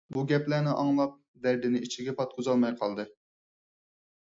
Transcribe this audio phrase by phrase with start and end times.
[0.15, 1.13] بۇ گەپلەرنى ئاڭلاپ،
[1.43, 3.09] دەردىنى ئىچىگە پاتقۇزالماي قالدى.